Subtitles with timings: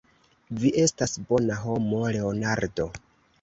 [0.61, 2.89] Vi estas bona homo, Leonardo.